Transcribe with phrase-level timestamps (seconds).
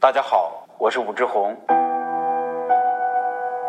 [0.00, 1.56] 大家好，我是武志红。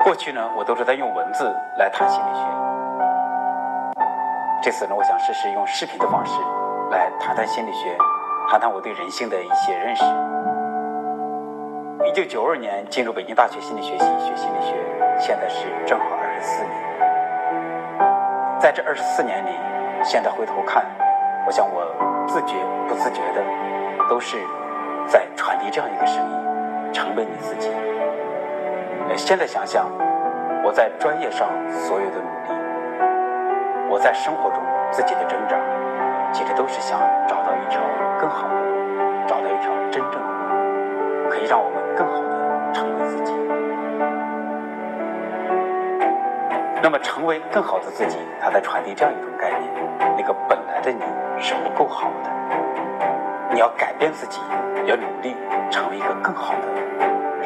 [0.03, 2.41] 过去呢，我都是在用文字来谈心理学。
[4.61, 6.39] 这次呢，我想试试用视频的方式
[6.91, 7.97] 来谈谈心理学，
[8.47, 10.03] 谈谈我对人性的一些认识。
[12.05, 14.75] 一九九二年进入北京大学心理学系学心理学，
[15.17, 16.73] 现在是正好二十四年。
[18.59, 19.49] 在这二十四年里，
[20.03, 20.85] 现在回头看，
[21.47, 21.83] 我想我
[22.27, 22.53] 自觉
[22.87, 23.43] 不自觉的
[24.07, 24.37] 都是。
[25.07, 27.69] 在传递这样一个声音，成为你自己。
[29.15, 29.89] 现在想想，
[30.63, 32.49] 我在专业上所有的努力，
[33.89, 34.59] 我在生活中
[34.91, 35.57] 自己的挣扎，
[36.31, 37.81] 其实都是想找到一条
[38.19, 38.55] 更好的，
[39.27, 43.33] 找到一条真正的可以让我们更好的成为自己。
[46.81, 49.69] 那么，成为更好的自己，他在传递这样一种概念：
[50.17, 51.01] 那个本来的你
[51.39, 52.29] 是不够好的。
[53.51, 54.39] 你要改变自己，
[54.89, 55.35] 要努力
[55.69, 56.65] 成为一个更好的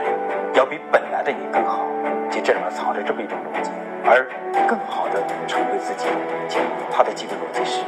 [0.02, 0.16] 人，
[0.53, 1.85] 要比本来的你更好。
[2.30, 3.69] 其实这里面藏着这么一种逻辑，
[4.05, 4.25] 而
[4.66, 6.08] 更好的成为自己，
[6.47, 7.83] 其实它的基本逻辑是：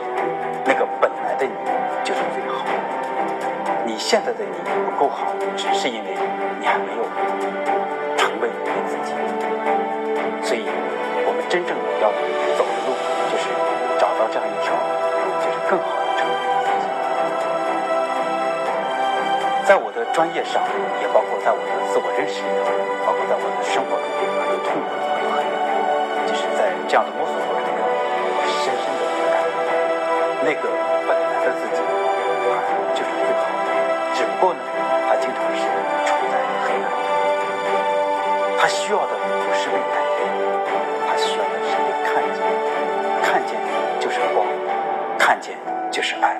[0.66, 1.54] 那个本来的你
[2.04, 2.66] 就是最好。
[3.86, 6.10] 你现在的你不够好，只是因为
[6.60, 7.04] 你还没有
[8.18, 9.14] 成为你自己。
[10.44, 10.68] 所以，
[11.26, 12.12] 我们真正要
[12.58, 12.65] 走
[19.66, 20.62] 在我的专业上，
[21.02, 22.70] 也包括在我的自我认识里头，
[23.02, 24.06] 包括在我的生活中，
[24.54, 25.58] 有痛苦，有黑暗。
[26.30, 30.70] 就是在这样的摸索过程中，我深深的感觉到，那个
[31.10, 32.62] 本来的自己，他
[32.94, 33.74] 就是最好的。
[34.14, 34.62] 只不过呢，
[35.10, 35.66] 他经常是
[36.06, 36.38] 处在
[36.70, 37.10] 黑暗中。
[38.62, 40.30] 他需要的不是被改变，
[41.10, 42.38] 他需要的是被看见。
[43.26, 43.58] 看见
[43.98, 44.46] 就是光，
[45.18, 45.58] 看见
[45.90, 46.38] 就是爱。